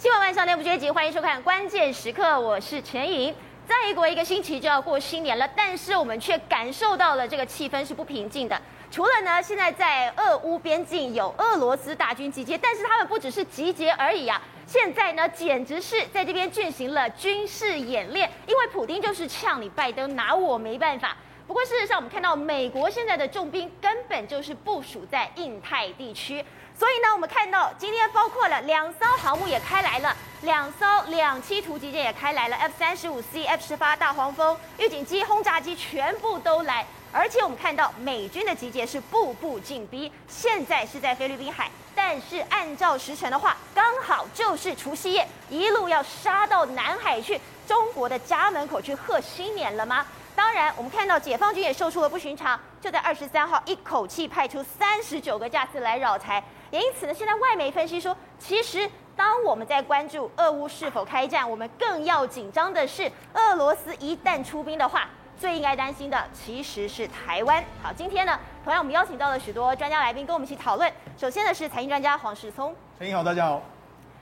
[0.00, 3.34] 新闻晚上六不缺席，欢迎收看关键时刻，我是陈莹。
[3.68, 8.58] 再过一个星期就要过新年了，但是我们却感受到了这个气氛是不平静的。
[8.90, 21.14] 除了呢，现在在俄乌边境有俄罗斯大军集结，但是他们不只是集结而已啊，现在呢，简直是在这边进行了军事演练，因为普丁就是呛你拜登，拿我没办法。
[21.46, 26.42] 不过事实上，我们看到美国现在的重兵根本就是部署在印太地区。
[26.80, 36.86] 所以呢，我们看到今天包括了两艘航母也开来了，两艘两栖突击舰也开来了，F 三十五 C、F 十八大黄蜂、预警机、轰炸机全部都来。
[37.12, 50.06] 而且我们看到美军的集结是步步紧逼，现在是在菲律宾海，但是按照时辰的话，刚好就是除夕夜，一路要杀到南海去，中国的家门口去贺新年了吗？
[50.40, 56.42] 当然，我们看到解放军也秀出了不寻常，就在二十三号一口气派出三十九个架次来扰台。
[56.70, 65.06] 也因此呢，现在外媒分析说，其实当我们在关注俄乌是否开战，我们更要紧张的是，俄罗斯一旦出兵的话，
[65.38, 67.62] 最应该担心的其实是台湾。
[67.82, 70.90] 好，今天呢，同样我们邀请到了许多专家来宾跟我们一起讨论。
[71.18, 73.60] 首先呢是财经专家黄世聪，陈英好，大家好。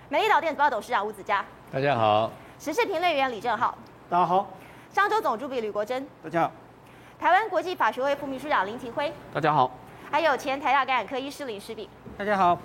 [0.08, 2.28] 美丽岛电子报董事长吴子嘉，大家好。
[2.58, 3.72] 时事评论员李正浩，
[4.10, 4.48] 大家好。
[4.98, 6.52] 商周总助理吕国珍，大家好。
[7.20, 9.70] 台湾国际法学会副秘书长林廷辉，大家好。
[10.10, 12.58] 还有前台大感染科医师林世炳，大家好。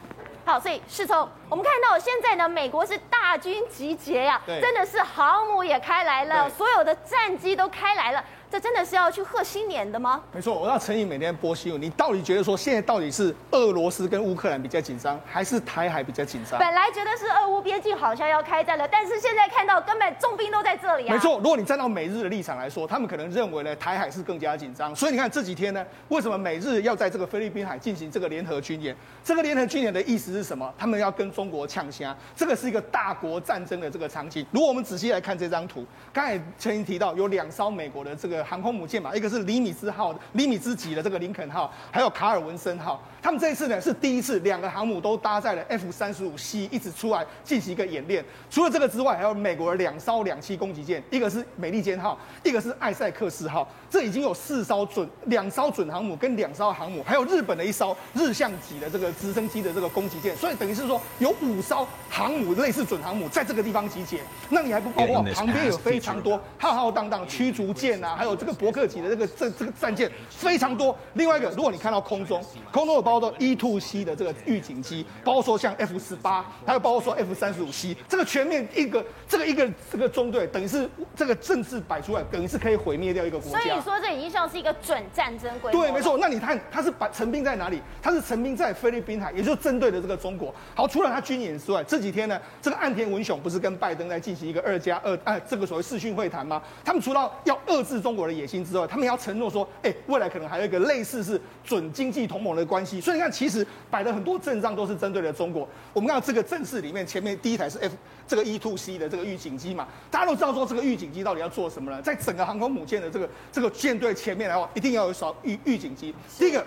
[0.44, 8.24] 好，所以世聪，我们看到现在呢，美国是大军集结呀，真的是航母也开来了，所有的战机都开来了。
[8.54, 10.22] 这真的是要去贺新年的吗？
[10.32, 16.60] 没错，我让陈颖每天播新闻，你到底觉得说现在到底是俄罗斯跟乌克兰比较紧张，还是台海比较紧张？
[16.60, 21.16] 本来觉得是俄乌边境好像要开战了，但是现在看到根本重兵都在这里啊。
[21.16, 24.96] 没错，如果你站到美日的立场来说，他们可能认为呢台海是更加紧张。
[24.96, 28.96] 所以你看这几天呢，为什么美日要在这个菲律宾海进行这个联合军演？
[29.24, 30.72] 这个联合军演的意思是什么？
[30.78, 34.46] 他们要跟中国呛声，这个是一个大国战争的这个场景。
[34.52, 43.02] 如果我们仔细来看这张图，刚才陈莹提到有两艘美国的这个航空母舰嘛，一个是李米兹号、李米兹级的这个林肯号，还有卡尔文森号。
[43.22, 48.24] 他们这一次呢是第一次两个航母都搭载了 F 三十五 C 一直出来进行一个演练。
[48.50, 53.68] 除了这个之外，还有美国的两艘两栖攻击舰，一个是美利坚号，一个是艾塞克斯号。
[53.94, 60.36] 这已经有四艘准两艘准航母跟两艘航母，还有日本的一艘日向级的这个直升机的这个攻击舰。
[60.36, 64.20] 所以等于是说有五艘航母类似准航母在这个地方集结。
[64.50, 70.94] 那你还不包括旁边有非常多浩浩荡荡驱逐舰啊，还有这个伯克级的这个这这个战舰非常多。
[71.14, 73.14] 另外一个，如果你看到空中空中有包。
[73.14, 83.83] 包括 E-2C 的这个预警机，包括说像 F 十八，还有包括说 F 三十五 C，这个全面一个这个一个这个中队，等于是这个政治摆出来，等于是可以毁灭掉一个国家。
[83.84, 85.82] 说这已经像是一个准战争规模。
[85.82, 86.18] 对，没错。
[86.18, 87.82] 那你看，它是把陈兵在哪里？
[88.02, 90.54] 它是陈兵在菲律宾海，也就是针对的这个中国。
[90.74, 96.62] 好，除了它军演之外，这几天呢，这个岸田文雄不是跟拜登在进行一个二加二哎这个所谓视讯会谈吗？
[96.86, 103.02] 他们除了要遏制中国的野心之外，他们要承诺说，哎，未来可能还有一个类似是准经济同盟的关系。
[103.02, 105.68] 所以你看，其实摆的很多阵仗都是针对的中国。
[105.92, 107.94] 我们看到这个阵势里面，前面第一台是 F
[108.34, 112.02] 这个 E2C 的这个预警机嘛，大家都知道说这个预警机到底要做什么呢？
[112.02, 116.16] 在整个航空母舰的这个这个舰队前面的话，一定要有一艘预预警机。
[116.40, 116.66] 第一个，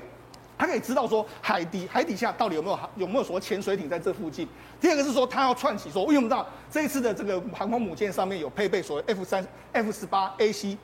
[0.57, 4.47] 它可以知道说海底海底下到底有没有有没有说潜水艇在这附近。
[4.81, 10.77] 第二个是说，它要串起说，因为我们知道这一次的这个航空母舰上面有配备所谓 F 三 F 十八 AC。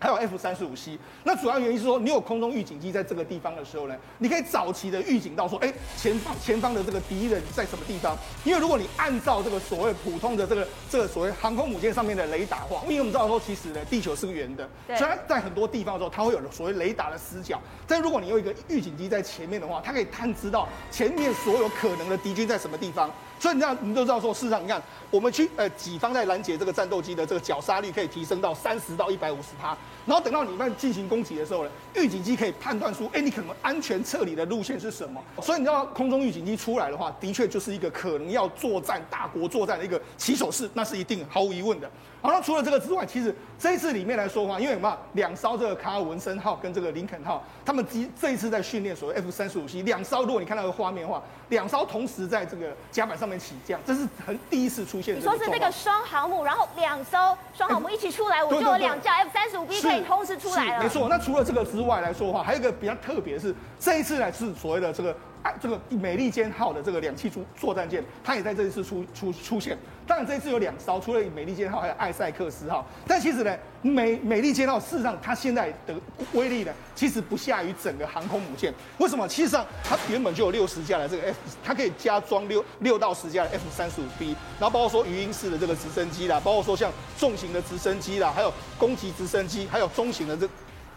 [0.00, 8.16] 还有 F 三十五 C，那主要原因是说，你有空中预警机在这个地方的时候呢，你可以早期的预警到说，哎，前方前方的这个敌人在什么地方？
[8.42, 17.60] 因为如果你按照这个所谓普通的这个这个所谓航空母舰上面的雷达话，因为我们知道说，其实呢，地球是个圆的，所以它在很多地方的时候，它会有所谓雷达的死角。
[17.86, 23.10] 但如果你有一个预警机在前面的话，它可以探知到前面所有可能的敌军在什么地方。
[23.40, 24.80] 所以你知道，你都知道说，事实上，你看
[25.10, 29.74] 我们去呃己方在拦截这个战斗机的这个绞杀率可以提升到三十到一百五十趴，
[30.04, 35.18] 然后等到你们进行攻击的时候呢，预警机可以判断出，哎，你可能安全撤离的路线是什么。
[35.40, 41.90] 所以你知道空中预警机出来的话，的确就是一个可能要作战大国作战的一个起手式，那是一定毫无疑问的。
[42.22, 44.96] 好，那除了这个之外，其实这一次里面来说的话，因为什么？
[45.14, 55.20] 两艘这个卡尔文森号跟这个林肯号，他们这这一次在训练所谓 F 三十五 C 两艘，如果你看到个画面的话，两艘同时在这个甲板上面起降，这是很第一次出现的。
[55.20, 60.82] 你说是那个双航母，然后两艘双航母一起出来，我就有两架 F 三十五 B 可以同时出来了。
[60.82, 65.16] 没错，那除了这个之外来说的话，还有一个比较特别是，这一次呢是所谓的这个。
[65.58, 69.74] 这个美利坚号的这个两栖作作战舰，它也在这一次出出出现。
[70.10, 72.84] 当然这次有两艘，除了美利坚号，还有艾塞克斯号。
[73.06, 75.94] 但其实呢，美美利坚号事实上它现在的
[76.32, 78.74] 威力呢，其实不下于整个航空母舰。
[78.98, 79.28] 为什么？
[79.28, 90.48] 其实上它原本就有六十架的这个 F，它可以加装六六到十架的 F 三十五 B，然后包括说鱼鹰式的这个直升机啦，包括说像重型的直升机啦，还有攻击直升机，还有中型的这。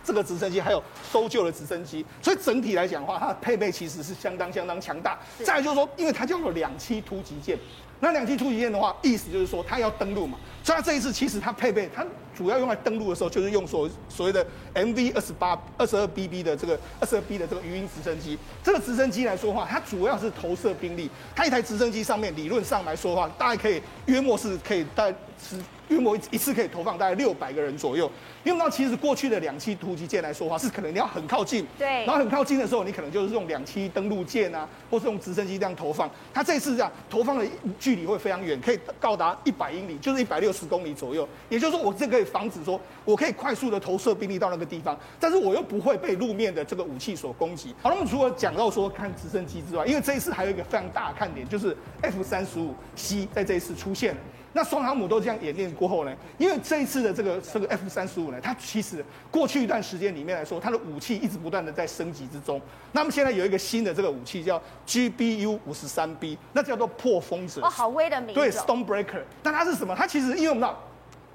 [0.06, 0.84] 这个直升机还有
[1.14, 5.18] 搜救的直升机，所以整体来讲的话，它的配备其实是相当相当强大。
[5.46, 7.58] 再就是说，因为它叫做两栖突击舰，
[8.04, 12.06] 那两栖突击舰的话，意思就是说它要登陆嘛，所以它这一次其实它配备，它
[12.36, 18.38] 主要用来登陆的时候，就是用所所谓的 MV 二十八二十二 BB 的这个二十二 B 的这个鱼鹰直升机。
[18.62, 25.58] 这个直升机来说的话，它主要是投射兵力，它一台直升机上面理论上来说的话，大概可以约莫是可以带是。
[25.86, 28.10] 规模一次可以投放大概六百个人左右。
[28.44, 36.10] 因为到其实过去的两栖突击舰来说的话，是可能你要很靠近，对，然后很靠近的时候，你可能就是用两栖登陆舰啊，或是用直升机这样投放。
[36.34, 37.46] 它这次这样投放的
[37.78, 41.28] 距离会非常远，可以到达一百英里，就是一百六十公里左右。
[41.50, 47.76] 也就是说，我这可以防止说，我可以快速的投射兵力到那个地方，但是我又不会被路面的这个武器所攻击。
[47.84, 54.22] 好，那么除了讲到说看直升机之外，因为这一次还有一个非常大的看点，就是 F 三十五 C 在这一次出现了。
[54.54, 56.16] 那双航母都这样演练过后呢？
[56.38, 62.62] 因为这一次的这个这个 F 三十五呢，它其实过去一段时间里面来说，它的武器一直不断的在升级之中。
[62.92, 67.62] 那么现在有一个新的这个武器叫 GBU 五十三 B，那叫做破风者。
[67.62, 68.40] 哦，好威的名字。
[68.40, 69.24] 对，Stonebreaker。
[69.42, 69.96] 那它是什么？
[69.96, 70.82] 它其实因为我们知道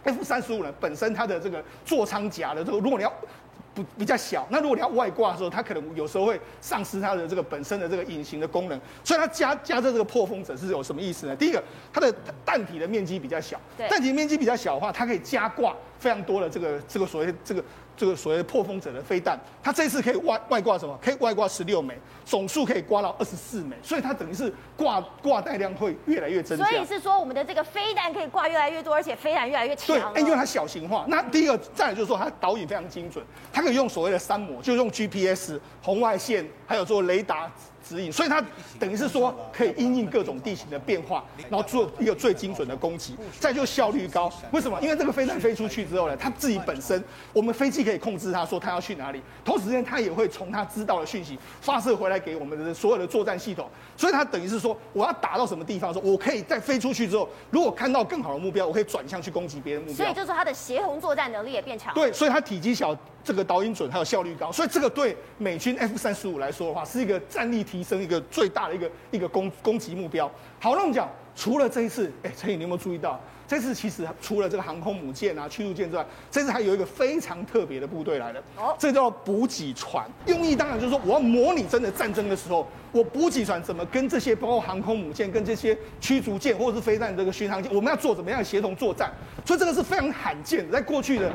[0.05, 3.13] F 三十五呢，本身它的这个座舱夹的这个，如果你要。
[3.99, 11.37] 比较小，那如果你要外挂的时候，它可能有时候会丧失它的这个本身的这个隐形的功能，所以它加加在这个破风者是有什么意思呢？
[11.37, 12.15] 第一个，它的
[12.45, 17.65] 弹体的面积比较小，弹体面积比较小的话，它可以加挂非常多的这个这个所谓这个。
[17.99, 20.97] 这个所谓的破风者的飞弹，它这次可以外外挂什么？
[21.03, 26.65] 可以外挂十六枚，总数可以挂到二十四枚，所以它等于是挂挂带量会越来越增加。
[26.65, 30.13] 所以是说，我们的这个飞弹可以挂越来越多，而且飞弹越来越强。
[30.15, 31.05] 对，因为它小型化。
[31.09, 37.51] 那第一个再来就是说，它导引非常精准，它可以用所谓的三模，就是用 GPS、红外线，还有做雷达。
[37.89, 38.45] 指引，所以它
[38.79, 43.17] 等于是说可以因应各种地形的变化，然后做一个最精准的攻击。
[43.41, 44.79] 再就效率高，为什么？
[44.83, 47.03] 因为这个飞弹飞出去之后呢，它自己本身，
[47.33, 53.67] 我们飞机可以控制它，说它要去哪里，同时间它也会从它知道的讯息发射回来给我们的所有的作战系统。
[53.97, 59.97] 所以它等于是说，我要打到什么地方的时候，我可以在飞出去之后，如果看到更好的目标，我可以转向去攻击别人目标。
[59.97, 61.95] 所以就是说它的协同作战能力也变强。
[61.95, 62.97] 对，所以它体积小。
[63.29, 70.27] 这个导引准还有效率高，所以这个对美军 F 三十五来说的话，是一个战力提升一个最大的一个一个攻攻击目标。
[70.59, 73.21] 好，那我们讲除了这一次，哎，陈颖，你有没有注意到？
[73.49, 78.41] 这次其实除了这个航空母舰啊、驱逐舰之外，这次还有一个非常特别的部队来了。
[78.59, 80.05] 哦，这叫补给船。
[80.27, 89.11] 用意当然就是说，我要模拟真的战争的时候，我补给船怎么跟这些包括航空母舰、跟这些驱逐舰或者是飞弹这个巡航舰，我们要做怎么样协同作战？
[89.47, 91.33] 所以这个是非常罕见的，在过去的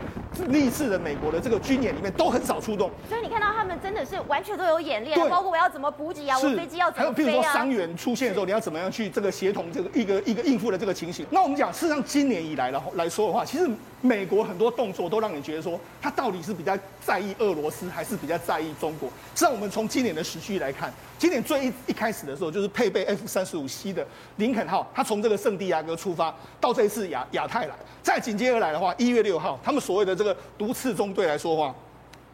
[0.49, 2.91] 历次的美国的这个军演里面都很少出动。
[3.09, 7.05] 所以你看到他们真的是完全都有演练，包括我要怎么补给啊，我飞机要怎么飞啊。
[7.05, 11.25] 还有比如说伤员出现的时候，你要怎么样去这个协同这个一个一个应付的这个情形？
[11.31, 12.02] 那我们讲事实上。
[12.03, 13.67] 今年以来的来说的话，其实
[14.01, 19.09] 美国很多动作都让你觉得说，他到底是比较在意俄罗斯，还是比较在意中国？
[19.09, 24.05] 实际上，我们从今年的时序来看，今年最一一开始的时候，就是配备 F 三十五 C 的
[24.35, 31.73] 林肯号，他从这个圣地亚哥出发，到这一次亚亚太来，再紧接而来的话，一月六号，他们所谓的这个毒刺中队来说话。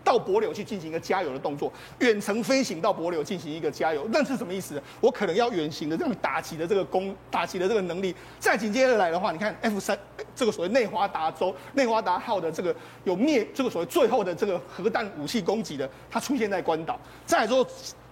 [0.04, 4.82] 到帛琉去进行一个加油的动作，远程飞行到帛琉进行一个加油，那是什么意思？
[5.00, 8.16] 我可能要远行的这样打击的这个攻打击的这个能力。
[8.40, 9.98] 再紧接着来的话，你看 F 三
[10.36, 17.00] 这个所谓内华达州内华达号的这个有灭这个所谓最后的这个核弹武器攻击的，它出现在关岛。
[17.26, 17.66] 再来说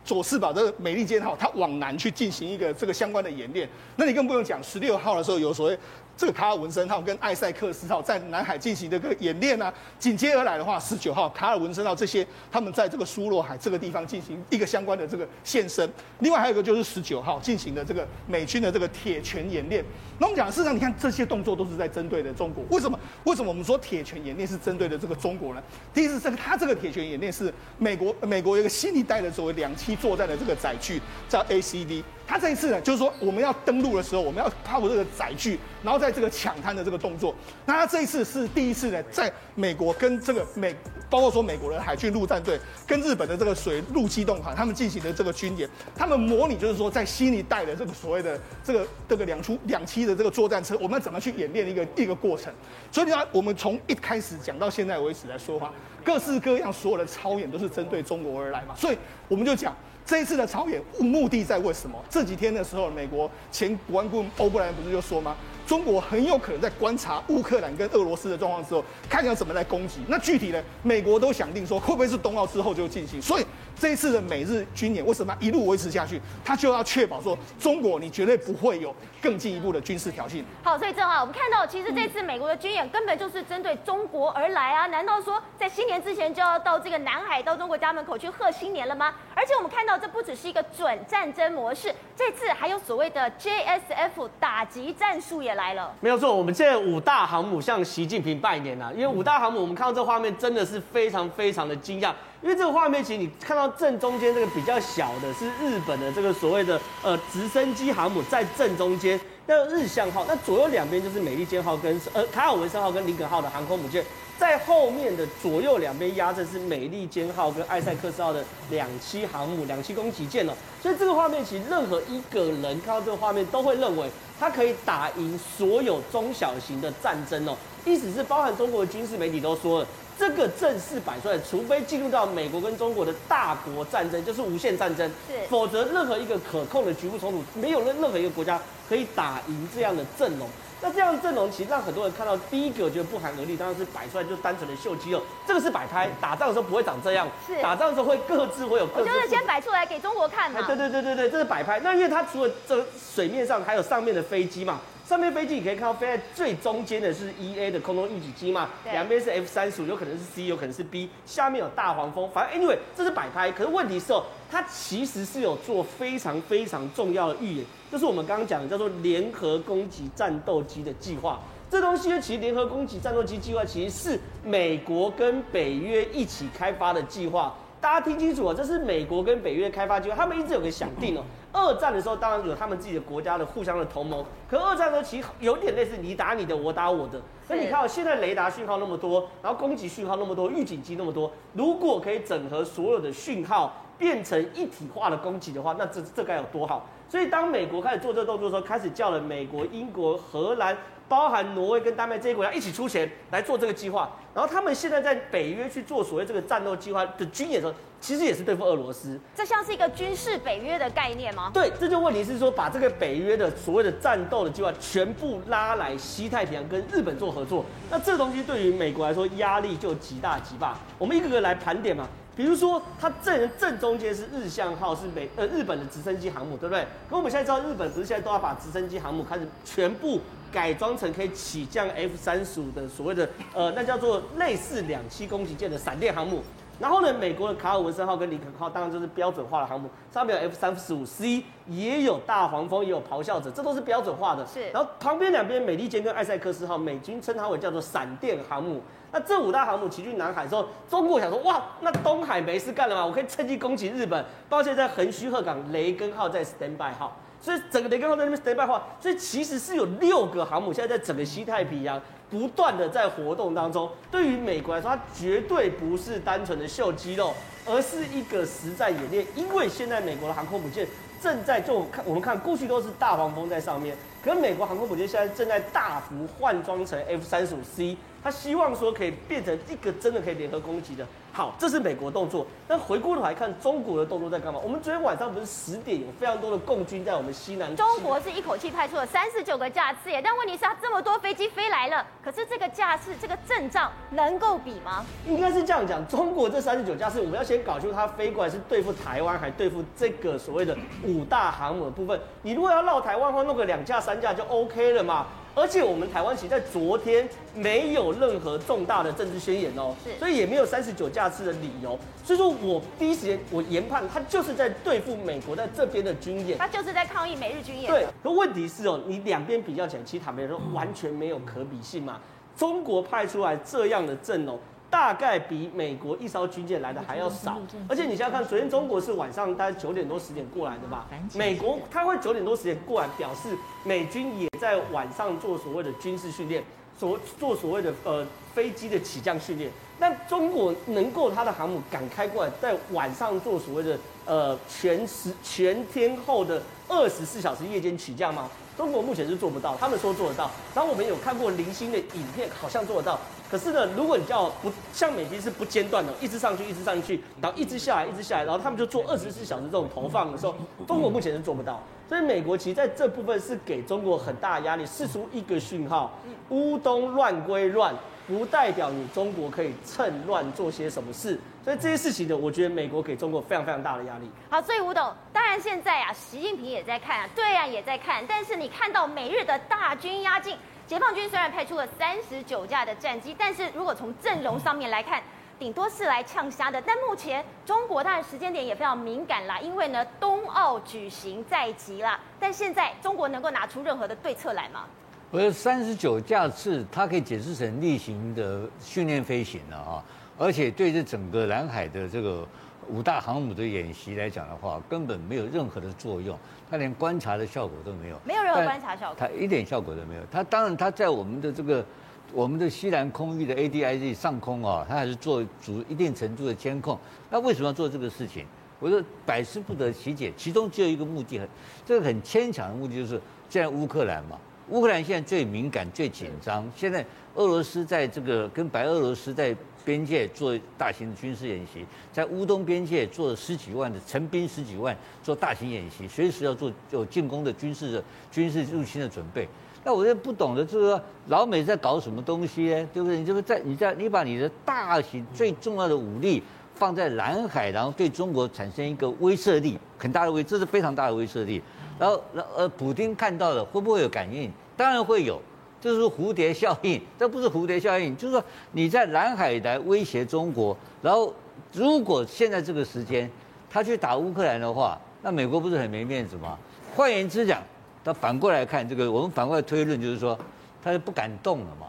[0.04, 3.68] 佐世保这个美利坚号，它往南去进行一个这个相关的演练。
[3.96, 5.78] 那你更不用讲，十六号的时候有所谓。
[6.18, 15.88] 这个卡尔文森号跟艾塞克斯号在南海进行这个演练啊，紧接而来的话，十九号卡尔文森号这些他们在这个苏洛海这个地方进行一个相关的这个现身。
[16.20, 19.86] 另外还有一个就是十九号进行的这个美军的这个铁拳演练。
[20.18, 22.64] 那我们讲事实上，你看这些动作都是在针对的中国。
[22.72, 23.00] 为什么？
[23.26, 25.62] 为什么我们说铁拳演练是针对的这个中国呢？
[25.94, 32.02] 第一是这个，它这个铁拳演练是美国美国一个新一代的所谓两栖作战的这个载具叫 ACD。
[32.28, 37.34] 他这一次呢，就是说我们要登陆的时候，我们要靠这个载具，然后在这个抢滩的这个动作。
[37.66, 40.76] 那他这一次是第一次呢，在美国跟这个美，
[41.10, 52.54] 包括说美国的海军陆战队跟日本的这个水陆机动团，他们进行的这个军演，他们模拟就是说在新一代的这个所谓的这个这个两出两栖的这个作战车，我们怎么去演练一个一个过程。
[52.92, 55.72] 所以呢，我们从一开始讲到现在为止来说话，
[56.04, 58.98] 各式各样所有的操演都是针对中国而来嘛，所以
[59.30, 59.74] 我们就讲。
[60.08, 62.02] 这一次的朝野目的在为什么？
[62.10, 65.36] 这几天的时候，美国前国安顾问欧布莱恩不是就说吗？
[65.68, 70.00] 中国很有可能在观察乌克兰跟俄罗斯的状况之后，看要怎么来攻击。
[70.08, 70.64] 那具体呢？
[70.82, 73.22] 美国都想定说，会不会是冬奥之后就进行？
[73.22, 73.46] 所以
[73.78, 76.22] 这一次的美日军演为什么一路维持下去？
[76.46, 78.96] 他就要确保说，中国你绝对不会有
[79.28, 80.42] 更进一步的军事挑衅。
[80.64, 84.88] 好，所以正好我们看到，其实这次美国的军演根本就是针对中国而来啊！
[84.88, 89.14] 难道说在新年之前就要到这个南海，到中国家门口去贺新年了吗？
[89.36, 95.94] 而且我们看到，这不只是一个准战争模式，这次还有所谓的 JSF 打击战术也来了。
[96.00, 109.17] 没有错，我们现在五大航母向习近平拜年了，因为五大航母，我们看到这画面真的是非常非常的惊讶，因为这个画面其实你看到正中间这个比较小的是日本的这个所谓的呃直升机航母在正中间，
[109.50, 114.04] 那日向号，那左右两边就是美利坚号跟呃卡尔文森号跟林肯号的航空母舰。
[114.38, 127.56] 在后面的左右两边压着是美利坚号跟艾塞克斯号的两栖航母、两栖攻击舰哦，所以这个画面其实任何一个人看到这个画面都会认为它可以打赢所有中小型的战争哦。
[127.86, 129.88] 意思是包含中国的军事媒体都说了，
[130.18, 138.60] 这个阵势摆出来，除非进入到美国跟中国的大国战争，就是无限战争，是，否则任何一个可控的局部冲突，没有任任何一个国家
[138.90, 140.50] 可以打赢这样的阵容。
[140.80, 149.02] 那这样的阵容其实让很多人看到，第一个觉得不寒而栗，当然是摆出来就是单纯的秀肌肉，这个是摆拍，打仗的时候不会长这样，是打仗的时候会各自会有各自。
[149.02, 150.62] 我就是先摆出来给中国看嘛。
[150.64, 151.80] 对对对对对，这是摆拍。
[151.80, 162.30] 那因为它除了这水面上还有上面的飞机嘛，上面飞机你可以看到飞在最中间的是 E A 的空中预警机嘛，两边是 F 三十五，有可能是 C，有可能是 B，下面有大黄蜂。
[162.30, 164.22] 反正 anyway 这是摆拍，可是问题是哦，
[164.52, 167.66] 它其实是有做非常非常重要的预演。
[167.90, 177.56] 就是我们刚刚讲的叫做联合攻击战斗机的计划，这东西呢，其实联合攻击战斗机计划其实是美国跟北约一起开发的计划。
[177.80, 181.24] 大家听清楚啊，这是美国跟北约开发计划，他们一直有个想定哦。
[181.58, 187.20] 二战的时候，当然有他们自己的国家的互相的同盟，可二战呢，其实有点类似你打你的，我打我的。
[187.48, 196.86] 那你看，现在雷达讯号那么多，然后攻击讯号那么多，预警机那么多，如果可以整合所有的讯号变成一体化的攻击的话，那这这该有多好？
[197.10, 204.12] 所以，当美国开始做这个动作的时候，开始叫了美国、英国、荷兰，包含挪威跟丹麦这些国家一起出钱来做这个计划。
[204.34, 209.20] 然后，他们现在在北约去做所谓这个战斗计划的军演的时候，其实也是对付俄罗斯。
[209.36, 211.50] 这像是一个军事北约的概念吗？
[211.54, 217.66] 对，这就问题是说，把这个北约的所谓的战斗的计划全部拉来西太平洋跟日本做合作。
[217.90, 220.78] 那这东西对于美国来说压力就极大极大。
[221.00, 222.08] 我们一个个来盘点嘛。
[222.38, 226.86] 比如说，它正正中间是日向号，是美呃日本的直升机航母，对不对？
[227.10, 236.44] 可我们现在知道，日本不是现在都要把直升机航母开始全部改装成可以起降 F 三十五的所谓的呃，那叫做类似两栖攻击舰的闪电航母。
[236.80, 244.46] 然后呢，美国的卡尔文森号跟林肯号当然就是标准化的航母，上面有 F 三十五 C，也有大黄蜂，也有咆哮者，这都是标准化的。
[244.46, 244.70] 是。
[244.70, 248.84] 然后旁边两边美利坚跟艾塞克斯号，美军称它为叫做闪电航母。
[249.12, 253.06] 那这五大航母齐聚南海之后，中国想说，哇，那东海没事干了吗？
[253.06, 254.24] 我可以趁机攻击日本。
[254.50, 263.90] 抱歉在横须贺港雷根号在 standby 号，所以整个雷根号在那边 standby 号，所以其实是有六个航母现在在整个西太平洋不断的在活动当中。
[264.12, 267.34] 对于美国来说，它绝对不是单纯的秀肌肉，
[267.66, 269.26] 而是一个实战演练。
[269.36, 270.86] 因为现在美国的航空母舰
[271.22, 277.96] 正在就看我们看过去都是大黄蜂在上面，可是美国航空母舰现在正在大幅换装成 F 三十五 C。
[278.28, 281.08] 他希望说可以变成一个真的可以联合攻击的。
[281.32, 282.46] 好，这是美国动作。
[282.68, 284.60] 但回过头来看中国的动作在干嘛？
[284.62, 287.74] 我们昨天晚上不是十点有非常多的共军在我们西南。
[287.74, 295.06] 中国是一口气派出了三十九个架次耶，但问题是它这么多飞机飞来了，可是这个架次这个阵仗能够比吗？
[295.26, 302.20] 应该是这样讲，中国这三十九架次，我们要先搞清楚它飞过来是对付台湾，还对付这个所谓的五大航母的部分。
[302.42, 305.28] 你如果要绕台湾的话，弄个两架三架就 OK 了嘛。
[305.58, 311.98] 而且我们台湾其实在昨天没有任何重大的政治宣言哦，是，所以也没有三十九架次的理由。
[312.24, 317.92] 所以说我第一时间我研判，他就是在对付美国在这边的军演，他就是在抗议美日军演。
[317.92, 322.20] 对，可问题是哦，你两边比较起来，其实坦白说完全没有可比性嘛。
[322.56, 324.60] 中国派出来这样的阵容。
[324.98, 331.06] 大概比美国一艘军舰来的还要少，而且你想想看，昨天中国是晚上大概九点多十点过来的吧？
[331.36, 336.64] 美国他会九点多十点过来，表示美军也在晚上做所谓的军事训练，
[336.98, 338.26] 所做所谓的呃
[338.56, 339.70] 飞机的起降训练。
[340.00, 348.50] 那中国能够他的航母敢开过来，在晚上做所谓的呃全时全天候的二十四小时夜间起降吗？
[348.76, 350.50] 中国目前是做不到，他们说做得到。
[350.74, 353.20] 然后我们有看过零星的影片，好像做得到。
[353.50, 360.54] 可是呢，如果你叫不像美金是不间断的，一直上去，一直上去，然后一直下来，一直下来，然后他们就做二十四小时这种投放的时候，
[360.86, 361.82] 中国目前是做不到。
[362.10, 366.12] 所以美国其实在这部分是给中国很大的压力，释出一个讯号：
[366.50, 367.94] 乌东乱归乱，
[368.26, 371.38] 不代表你中国可以趁乱做些什么事。
[371.66, 374.32] 所以这些事情呢，我觉得美国给中国非常非常大的压力。
[374.50, 380.56] 好，所以吴董，当然现在啊，习近平也在看啊，对岸也在看，但是你看到美日的大军压境，
[380.88, 385.22] 解放军虽然派出了三十九架的战机，但是如果从阵容上面来看，
[385.60, 386.82] 顶多是来呛虾的。
[386.82, 392.18] 但目前中国当然时间点也非常敏感啦，因为呢冬奥举行在即啦。
[392.40, 394.86] 但现在中国能够拿出任何的对策来吗？
[395.30, 400.02] 我的三十九架次，它可以解释成例行的训练飞行了啊。
[400.38, 402.48] 而且对这整个南海的这个
[402.90, 406.38] 五大航母的演习来讲的话，根本没有任何的作用，
[406.70, 408.20] 它连观察的效果都没有。
[408.26, 409.16] 没有任何观察效果。
[409.18, 410.22] 它一点效果都没有。
[410.32, 411.86] 它当然它在我们的这个
[412.34, 416.98] 我们的西南空域的 ADIZ 上空啊，它还是做足一定程度的监控。
[417.30, 418.46] 那为什么要做这个事情？
[418.80, 421.50] 我说百思不得其解，其中只有一个目的，很
[421.84, 424.38] 这个很牵强的目的就是，现在乌克兰嘛，
[424.70, 426.64] 乌克兰现在最敏感、最紧张。
[426.76, 427.04] 现在
[427.34, 429.56] 俄罗斯在这个跟白俄罗斯在
[429.88, 439.48] 边界做大型的军事演习，在乌东边界做了十几万的成兵十几万做大型演习，随时要做有进攻的军事的军事入侵的准备。
[439.86, 442.90] 那我就不懂得就是说老美在搞什么东西呢？
[442.94, 443.18] 对不对？
[443.18, 446.44] 你就是在你在你把你的大型最重要的武力
[446.76, 451.62] 放在南海，然后对中国产生一个威慑力很大的威，这是非常大的威慑力。
[451.98, 452.22] 然后
[452.58, 454.52] 呃，普丁看到了会不会有感应？
[454.76, 455.42] 当然会有。
[455.80, 461.34] 这是蝴蝶效应，这不是蝴蝶效应，就是说你在南海来威胁中国，然后
[461.72, 463.30] 如果现在这个时间
[463.70, 466.58] 他去打乌克兰的话，那美国不是很没面子吗？
[466.96, 467.62] 换言之讲，
[468.04, 470.38] 他反过来看这个，我们反过来推论就是说，
[470.84, 471.88] 他就不敢动了嘛。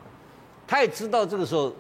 [0.67, 1.73] 他也知道这个时候，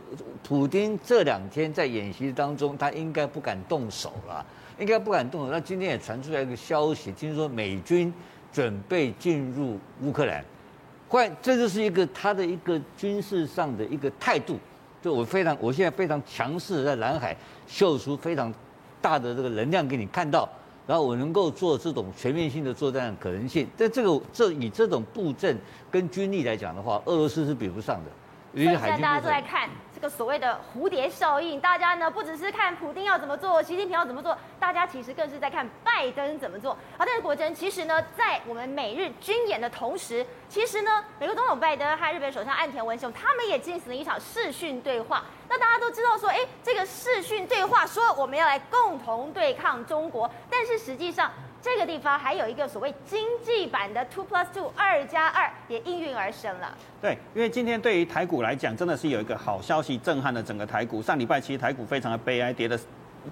[0.43, 4.47] 普丁这两天在演习当中，他应该不敢动手了，
[4.79, 5.53] 应该不敢动手。
[5.53, 8.11] 那今天也传出来一个消息，听说美军
[8.51, 10.43] 准备进入乌克兰。
[11.09, 14.59] 换，这就是一个他的一个军事上的一个态度，
[15.03, 17.37] 就我非常，我现在非常强势，在南海
[17.67, 18.53] 秀出非常
[19.01, 20.49] 大的这个能量给你看到，
[20.87, 23.67] 然后我能够做这种全面性的作战的可能性。
[23.77, 25.57] 但这个这以这种布阵
[25.91, 28.11] 跟军力来讲的话，俄罗斯是比不上的。
[28.55, 29.69] 因为现在大家都在看
[29.99, 36.73] 这个所谓的蝴蝶效应，大家呢不只是看普丁要怎么做，习近平要怎么做，大家其实更是在看拜登怎么做。
[36.97, 45.25] 好，但是果真其实呢，在我们美日军演的同时，其实呢，美国总统拜登和日本首相岸田文雄他们也进行了一场视讯对话。
[45.49, 51.29] 那大家都知道说，哎，这个视讯对话说我们要来共同对抗中国，但是实际上。
[51.61, 56.73] 这个地方还有一个所谓经济版的 two plus two 二加二也应运而生了。
[57.03, 61.03] 对，因为今天对于台股来讲，真的是有一个好消息震撼了整个台股。
[61.03, 62.79] 上礼拜其实台股非常的悲哀，跌了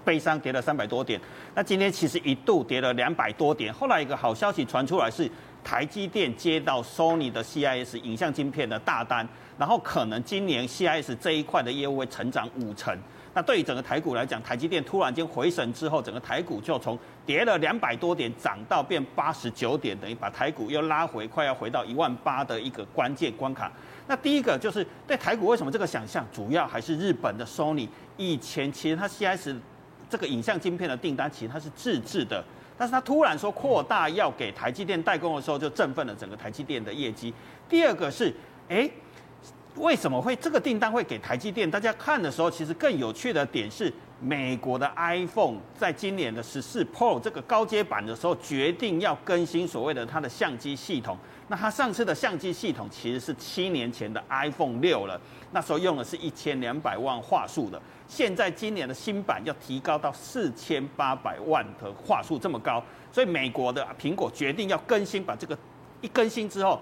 [0.05, 1.21] 悲伤，跌了三百多点。
[1.55, 3.73] 那今天其实一度跌了两百多点。
[3.73, 5.31] 后来一个好消息传出来是
[5.63, 12.99] 台积电接到 Sony 的 CIS 影像晶片的大单，然后可能今年 CIS 这一块的业务会成长五成。
[13.37, 23.71] 那对于整个台股来讲，台积电突然间回神之后，整个台股就从跌了两百多点涨到变八十九点，等于把台股又拉回，快要回到一万八的一个关键关卡。
[24.07, 29.55] 那第一个就是对台股为什么这个想象，主要还是日本的 Sony 以前其实它 CS
[30.09, 32.43] 这个影像晶片的订单其实它是自制的，
[32.79, 37.35] 但是它突然说扩大要给台积电代工的时候，就振奋了整个台积电的业绩。
[37.69, 38.35] 第二个是，
[38.71, 38.89] 哎。
[39.77, 41.71] 为什么会这个订单会给台积电？
[41.71, 51.19] 大家看的时候，其实更有趣的点是，美国的 iPhone 在今年的十四 Pro 这个高阶版的时候，决定要更新所谓的它的相机系统。
[51.49, 55.21] 那它上次的相机系统其实是七年前的 iPhone 六了，
[55.53, 57.81] 那时候用的是一千两百万画素的。
[58.09, 65.57] 现在今年的新版要提高到四千八百万的画素，这么高，所以美国的苹果决定要更新，把这个
[66.01, 66.81] 一更新之后。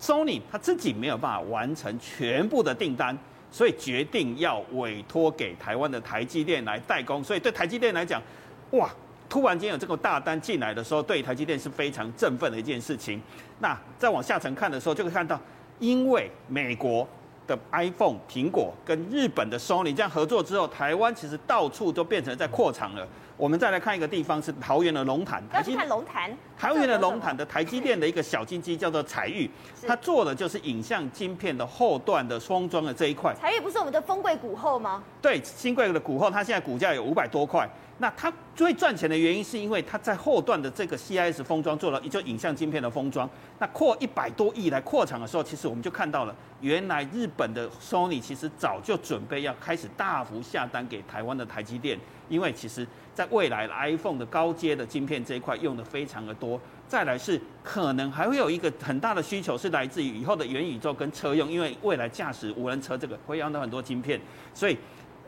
[0.00, 3.16] Sony 他自己没有办法完成全部的订单，
[3.50, 7.22] 所以决定要委托给台湾的台积电来代工。
[7.22, 8.22] 所以对台积电来讲，
[8.70, 8.90] 哇，
[9.28, 13.20] 突然间有这个大单进来的时候，对台积电是非常振奋的一件事情。
[13.58, 15.38] 那再往下层看的时候，就会看到，
[15.78, 17.06] 因为美国
[17.50, 23.04] 的 iPhone 苹果跟日本的 Sony 这样合作之后，台湾其实到处都变成在扩厂了。
[23.36, 25.42] 我们再来看一个地方，是桃园的龙潭。
[25.52, 26.30] 要去看龙潭。
[26.56, 29.50] 桃园的龙潭的台积电的一个小金鸡叫做彩玉，
[29.86, 33.34] 它做的就是影像晶片的后段的封装的这一块。
[33.34, 35.02] 彩玉不是我们的丰贵股后吗？
[35.20, 37.68] 对，新贵的股后，它现在股价有五百多块。
[38.02, 43.28] 那它最赚钱的原因是因为它在后段的这个 CIS 封装做了，也就影像晶片的封装。
[43.58, 51.98] 那扩一百多亿来扩厂的时候，其实我们就看到了，原来日本的 Sony 其实早就准备要开始大幅下单给台湾的台积电，
[52.30, 56.58] 因为其实在未来 iPhone 的高阶的晶片这一块用的非常的多。
[56.88, 64.18] 再来是可能还会有一个很大的需求是来自于以后的元宇宙跟车用，因为未来驾驶无人车这个会用到很多晶片，
[64.54, 64.78] 所以，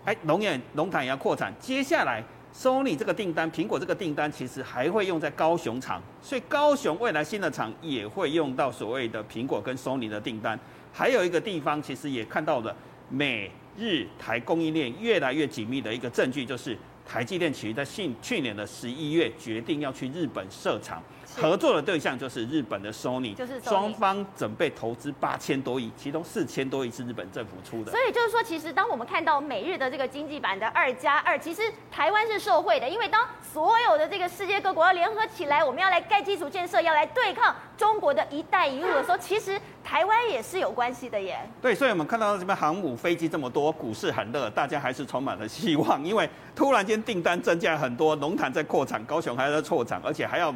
[0.07, 2.25] 哎，龙眼龙潭也要扩产，接下来。
[2.55, 10.59] Sony 这个订单，苹果这个订单其实还会用在高雄厂，所以高雄未来新的厂也会用到所谓的苹果跟 Sony 的订单。
[10.93, 12.77] 还有一个地方，其实也看到了
[13.09, 21.03] 美日台供应链越来越紧密的一个证据，就是台积电其实在去去年的十一月决定要去日本设厂。
[21.37, 27.91] 合作的对象就是日本的 Sony，就是双方准备投资八千多亿，其中四千多亿是日本政府出的。
[27.91, 41.39] 所以就是说，其实当我们看到美日的这个经济版的二加二，其实台湾是受惠的，因为当所有的这个世界各国要联合起来，我们要来盖基础建设，要来对抗中国的一带一路的时候，其实台湾也是有关系的耶。
[41.61, 50.55] 对，所以我们看到这边航母飞机这么多，股市很热，大家还是充满了希望，因为突然间订单增加很多，龙潭在扩产，高雄还在扩产，而且还要。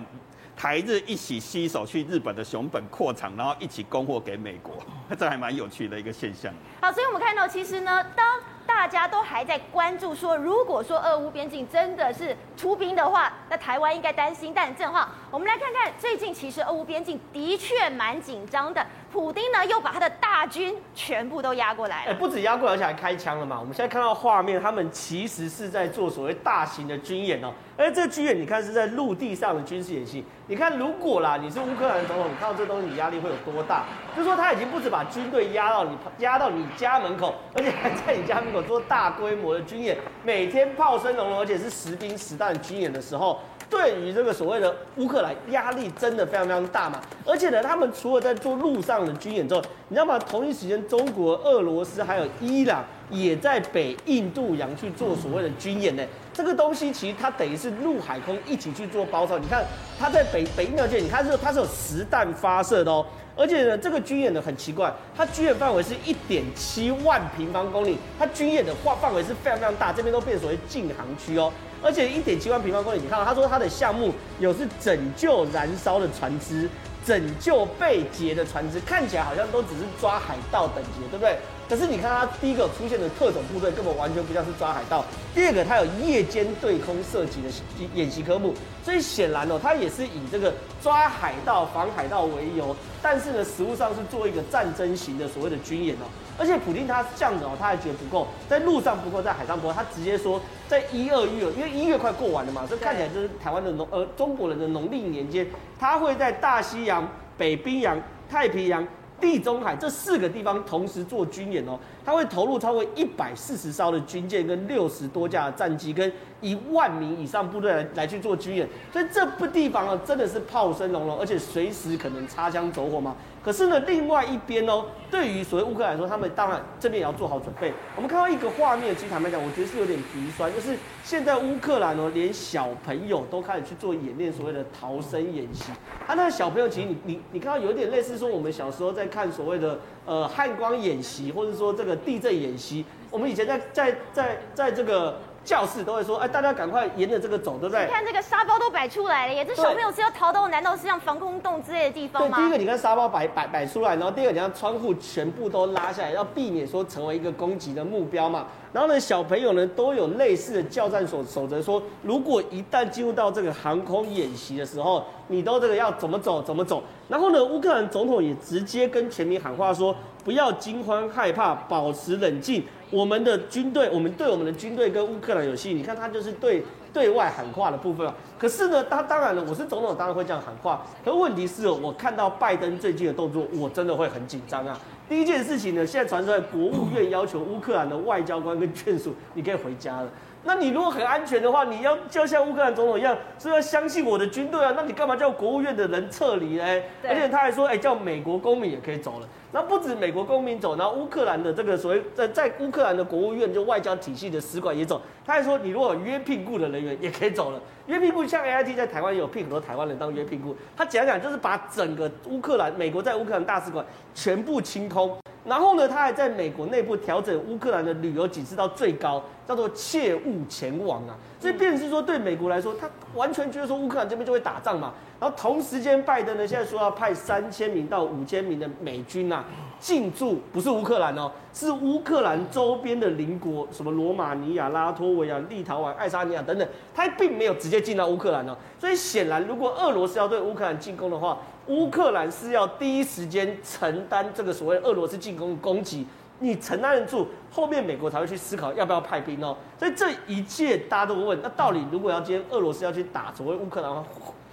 [0.57, 4.75] 台日一起携手去日本的熊本扩厂，然后一起供货给美国，
[5.19, 6.53] 这还蛮有趣的一个现象。
[6.81, 14.53] 好，所以我们看到，其实呢，当大家都还在关注说，如果说俄乌边境真的是出兵的话，那台湾应该担心。
[14.55, 18.85] 但正好，我们来看看最近，其实俄乌边境的确蛮紧张的。
[19.12, 22.12] 普丁呢，又把他的大军全部都压过来了。
[22.12, 23.59] 哎，不止压过来，而且还开枪了嘛。
[23.59, 27.53] 我们现在看到画面，他们其实是在做所谓大型的军演哦。
[27.77, 30.25] 而这个军演，你看是在陆地上的军事演习。
[30.49, 33.85] 你看，如果啦，你是乌克兰总统，你看到这东西，你压力会有多大？
[34.14, 43.40] 就是说他已经不止把军队压到你压到你家门口，而且还在你家门口做大规模的军演，每天炮声隆隆，而且是实兵实弹军演的时候。
[43.68, 47.00] 对于这个所谓的乌克兰，压力真的非常非常大嘛。
[47.24, 50.18] 而且呢，他们除了在做陆上的军演之后，你知道吗？
[50.18, 56.02] 同一时间，中国、俄罗斯还有伊朗也在北印度洋去做所谓的军演呢。
[56.33, 59.38] 这个东西其实它等于是陆海空一起去做包抄。
[59.38, 59.64] 你看，
[59.98, 63.05] 它在北北印度洋，你看是它是有实弹发射的哦。
[63.38, 71.52] 而且呢，这个军演呢很奇怪，它军演范围是一点七万平方公里，它军演的话范围是非常非常大，这边都变所谓禁航区哦。
[71.87, 76.68] 而且一点七万平方公里，你看到他说他的项目有是拯救燃烧的船只，
[77.05, 81.38] 拯救被劫的船只，看起来好像都只是抓海盗等级，对不对？
[81.68, 87.48] 可是你看它第一个出现的特种部队根本完全不像是抓海盗，第二个它有夜间对空射击的
[87.94, 96.07] 演习科目，所以显然哦，它也是以这个抓海盗、防海盗为由，但是呢，实物上是做一个战争型的所谓的军演哦。
[96.38, 105.46] 而且普丁他这样子哦，他还觉得不够，在路上不够，在海上不够，他直接说在一二月，因为一月快过完了嘛，所以看起来就是台湾的农呃中国人的农历年间，
[105.81, 108.00] 他会在大西洋、北冰洋、
[108.31, 108.87] 太平洋。
[109.20, 116.12] 地中海这四个地方同时做军演哦，他会投入超过一百四十艘的军舰跟六十多架战机跟
[116.46, 123.16] 一万名以上部队来来去做军演，所以这部地方啊真的是炮声隆隆，而且随时可能擦枪走火嘛。
[123.42, 127.72] 可是呢，另外一边哦，对于所谓乌克兰来说，他们当然这边也要做好准备。
[127.94, 135.64] 我们看到一个画面，其实坦白讲，我觉得是有点鼻酸，就是现在乌克兰哦，连小朋友都开始去做演练所谓的逃生演习。
[136.06, 142.85] 他那个小朋友，其实你你你看到有点类似说我们小时候在看所谓的呃汉光演习，或者说这个地震演习。
[143.11, 145.18] 我们以前在在在在这个。
[145.46, 147.87] 教室都会说，哎，大家赶快沿着这个走，对不对？
[147.87, 152.37] 你看这个沙包都摆出来了耶，这小朋友是要逃到，难道是像防空洞之类的地方吗？
[152.37, 158.48] 对，第一个你看沙包摆摆摆出来，然后第二个你看窗户全部都拉下来，要避免说成为一个攻击的目标嘛。
[158.72, 166.82] 然后呢，小朋友呢都有类似的教战守守则，说如果一旦进入到这个航空演习的时候，你都这个要怎么走怎么走。
[167.09, 169.94] 然后呢，乌克兰总统也直接跟全民喊话说，
[170.26, 172.64] 不要惊慌害怕，保持冷静。
[172.90, 175.78] 我们的军队，我们对我们的军队跟乌克兰有信心。
[175.78, 178.12] 你看他就是对对外喊话的部分啊。
[178.36, 180.84] 可是呢，他当然了，我是总统，当然会这样喊话。
[181.04, 184.76] 可问题是哦，我看到拜登最近的动作，我真的会很紧张啊。
[185.08, 190.08] 第一件事情呢，现在传出来，国务院要求乌克兰的外交官跟眷属，你可以回家了。
[190.42, 194.72] 那你如果很安全的话，你要就像乌克兰总统一样，是要相信我的军队啊。
[194.76, 196.64] 那你干嘛叫国务院的人撤离呢？
[197.08, 199.26] 而且他还说，哎，叫美国公民也可以走了。
[199.57, 205.01] 那不止美国公民走，然后乌克兰的这个所谓在在乌克兰的国务院就外交体系的使馆也走。
[205.25, 207.59] 他还说，你如果约聘雇的人员也可以走了。
[207.87, 210.55] 约聘雇像 AIT 在台湾有聘很多台湾人当约聘雇。
[210.77, 213.83] 他讲讲就是把整个乌克兰美国在乌克兰大使馆
[214.14, 215.16] 全部清空。
[215.46, 221.14] 然后呢，他还在美国内部调整乌克兰的旅游警示到最高，叫做切勿前往啊。
[221.38, 224.92] 所以，变成是说对美国来说，他完全觉得说乌克兰这边就会打仗嘛。
[225.20, 229.44] 然后同时间，拜登呢现在说要派三千名到五千名的美军啊
[229.78, 238.56] 进驻，不是乌克兰哦，是乌克兰周边的邻国，什么罗马尼亚、拉脱维亚、立陶宛、爱沙尼亚等等，他并没有直接进到乌克兰哦。
[238.80, 246.07] 所以显然，如果俄罗斯要对乌克兰进攻的话，乌克兰是要第一时间承担这个所谓俄罗斯进攻的攻击，
[246.38, 249.57] 你承担得住，后面美国才会去思考要不要派兵哦。
[249.79, 254.05] 所以这一切大家都会问，那到底如果要今天俄罗斯要去打所谓乌克兰，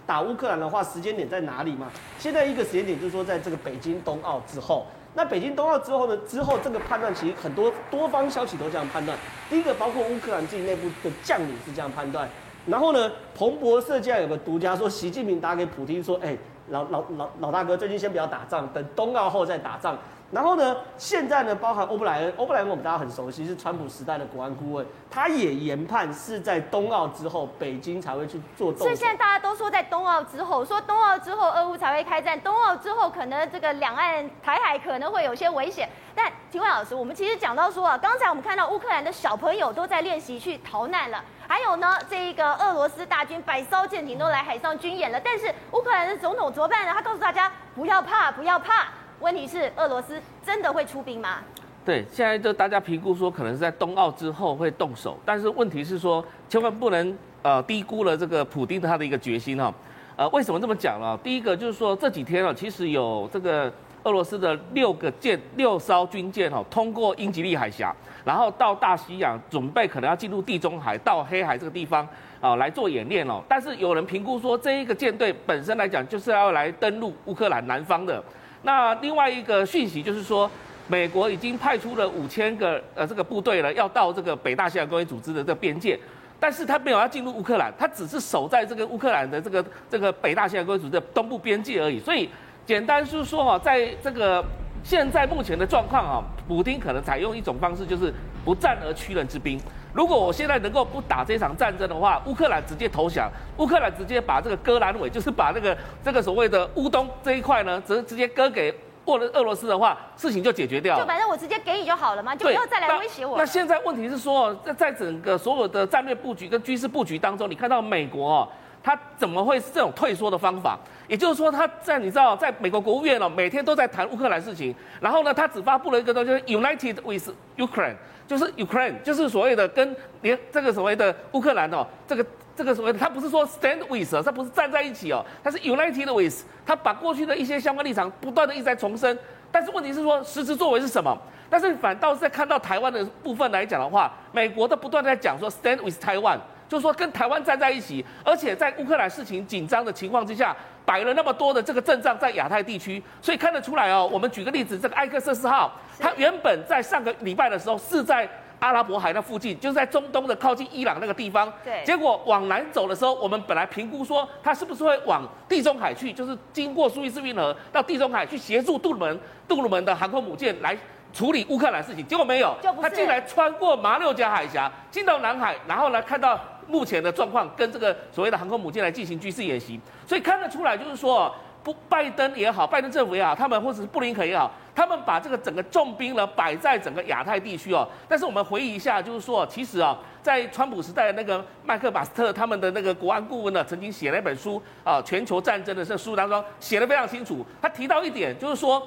[0.05, 1.91] 打乌克兰的话，时间点在哪里嘛？
[2.17, 4.85] 现在一个时间点就是说，在这个北京冬奥之后。
[5.15, 6.17] 那北京冬奥之后呢？
[6.27, 9.15] 之后这个判断其实很多多方消息都这样判断。
[9.47, 12.27] 第一个，包括乌克兰自己内部的将领是这样判断。
[12.65, 16.37] 然后呢，彭博社竟然有个独家说，习近平打给普京说：“哎、
[16.69, 19.97] 老老老老大哥，最近先不要打仗，等冬奥后再打仗。”
[20.31, 28.79] 然后呢，现在呢，包含欧布莱恩，欧布莱恩我们大家很熟悉，是川普时代的国安顾问，他也研判是在冬奥之后，北京才会去做动。
[28.79, 35.87] 所以现在大家都说在冬奥之后，说冬奥之后俄乌才会开战，冬奥之后可能这个两岸台海可能会有些危险。
[36.15, 46.91] 但请问老师，我们其实讲到说啊，刚才我们看到乌克兰的小朋友都在练习去逃难了，还有呢，这一个俄罗斯大军百艘舰艇都来海上军演了，但是乌克兰的总统怎么办呢？
[46.93, 48.87] 他告诉大家不要怕，不要怕。
[49.19, 51.39] 问题是俄罗斯真的会出兵吗？
[51.85, 59.73] 对，现在就大家评估说可能是在冬奥之后会动手，但是问题是说千万不能呃低估了这个普丁他的一个决心哈。
[60.15, 61.17] 呃，为什么这么讲呢？
[61.23, 63.71] 第一个就是说这几天啊，其实有这个
[64.03, 72.07] 俄罗斯的六个舰六艘军舰哈通过英吉利海峡，然后到大西洋，准备可能要进入地中海到黑海这个地方
[72.41, 73.41] 啊来做演练哦。
[73.47, 78.21] 但是有人评估说这一个舰队本身来讲就是要来登陆乌克兰南方的。
[78.63, 80.49] 那另外一个讯息就是说，
[80.87, 85.99] 美国已经派出了五千个呃这个部队了，要到这个北大西洋公约组织的这个边界，
[86.39, 91.99] 但是他没有要进入乌克兰，他只是守在这个乌克兰的这个这个北大西洋公约组织的东部边界而已。
[91.99, 92.29] 所以
[92.65, 94.43] 简单是说哈，在这个
[94.83, 98.13] 现在目前的状况啊，普丁可能采用一种方式，就是
[98.45, 99.59] 不战而屈人之兵。
[99.93, 108.73] 如果我现在能够不打这场战争的话，乌克兰直接投降，乌克兰直接把这个割阑尾，就是把那个这个所谓的乌东这一块呢，直直接割给
[109.05, 111.01] 俄俄罗斯的话，事情就解决掉了。
[111.01, 113.37] 就反正我直接给你就好了嘛，就不要再来威胁我。
[113.37, 118.49] 那现在问题是说，在在整个所有的战略布局跟军事布局当中，你看到美国哦，
[118.83, 120.77] 他怎么会是这种退缩的方法？
[121.07, 127.95] 也就是说，他在你知道，在美国国务院哦，每天都在谈乌克兰事情，然后呢，他只发布了一个东西，就是 United with Ukraine。
[128.25, 136.33] 就是 Ukraine，就是所谓的跟连这个所谓的乌克兰哦，这个这个所谓的，他不是说 stand with，他不是站在一起哦，他是 united with，
[136.65, 139.19] 他把过去的一些相关立场不断的一直在重申，
[139.51, 141.15] 但是问题是说实质作为是什么？
[141.49, 146.39] 但是反倒是在看到台湾的部分来讲的话，美国的不断在讲说 stand with Taiwan，
[146.73, 150.55] 就是说跟台湾站在一起，而且在乌克兰事情紧张的情况之下。
[150.85, 154.09] 摆了那么多的这个阵仗在亚太地区，所以看得出来哦。
[154.11, 158.27] 我们举个例子，这个埃克瑟斯号，它原本在上个礼拜的时候是在
[158.59, 161.49] 阿拉伯海那附近，就是在中东的靠近伊朗那个地方。
[161.63, 161.81] 对。
[161.85, 170.77] 结果往南走的时候，我们本来评估说它是不是会往地中海去，就是经过苏伊士运河到地中海去协助杜鲁门杜鲁门的航空母舰来
[171.13, 172.05] 处理乌克兰事情。
[172.05, 176.37] 结果没有，它竟然穿过马六甲海峡进到南海，然后呢看到。
[176.67, 187.87] 目前的状况跟这个所谓的航空母舰来进行军事演习，所以看得出来，就是说，不，拜登也好，拜登政府也好，他们或者是布林肯也好，他们把这个整个重兵呢摆在整个亚太地区哦。
[188.07, 197.45] 但是我们回忆一下，就是说，其实啊，在川普时代的那个麦克马斯特他们的那个国安顾问呢，曾经写了一本书啊，《全球战争》的这书当中写得非常清楚。
[197.61, 198.85] 他提到一点，就是说，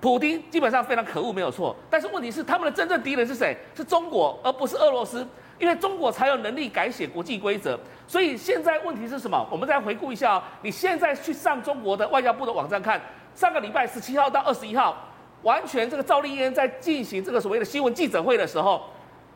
[0.00, 1.74] 普丁基本上非常可恶，没有错。
[1.88, 3.56] 但是问题是，他们的真正敌人是谁？
[3.74, 5.26] 是中国，而不是俄罗斯。
[5.58, 9.46] 因为中国才有能力改写国际规则，所以现在问题是什么？
[9.50, 10.42] 我们再回顾一下哦。
[10.62, 13.00] 你现在去上中国的外交部的网站看，
[13.34, 14.96] 上个礼拜十七号到二十一号，
[15.42, 18.82] 完全这个赵立坚在进行这个所谓的新闻记者会的时候，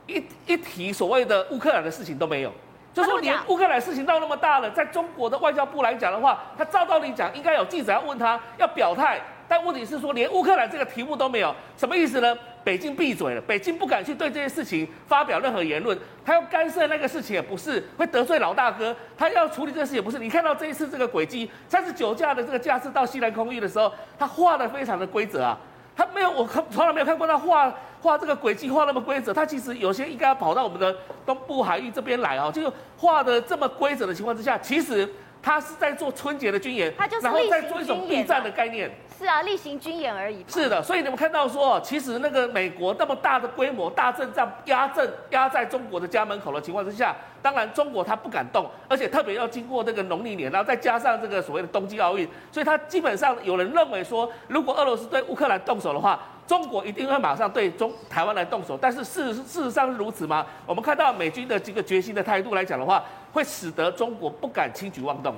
[0.06, 2.52] 一一提所谓的乌克兰的事情都没有，
[2.92, 9.20] 就说连乌克兰事情闹那么大了，在中国的外交部来讲的话，他照道理讲应该有记者要问他要表态。
[9.50, 12.36] 但问题是说，连乌克兰这个题目都没有，什么意思呢？
[12.68, 20.18] 北京闭嘴了，北京不敢去对这些事情发表任何言论，他要干涉那个事情也不是，会得罪老大哥，他要处理这个事情也不是。
[20.18, 25.58] 你看到这一次这个轨迹，三十九架的这个架次到西南空域的时候，他画的非常的规则啊，
[25.96, 35.08] 他没有，我从来没有看过他画画这个轨迹画那么规则，他其实有些应该要跑到我们的东部海域这边来啊，就画的这么规则的情况之下，其实。
[35.42, 38.90] 他是在做春节的军演，他就是然后再做一种避战的概念。
[39.18, 40.44] 是啊，例行军演而已。
[40.46, 58.78] 是的，所以你们看到说，其实那个美国那么大的规模、大阵仗压阵压在中国的家门口的情况之下，当然中国他不敢动，而且特别要经过这个农历年，然后再加上这个所谓的冬季奥运，所以他基本上有人认为说，如果俄罗斯对乌克兰动手的话，中国一定会马上对中台湾来动手。
[58.80, 60.46] 但是事实事实上是如此吗？
[60.64, 65.34] 我们看到美军的这个决心的态度来讲的话，会使得中国不敢轻举妄动。